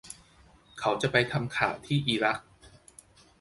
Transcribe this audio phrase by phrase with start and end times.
[0.79, 2.39] เขาจะไปทำข่าวที่อิรัก